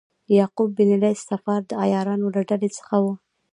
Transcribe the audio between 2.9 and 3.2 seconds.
و.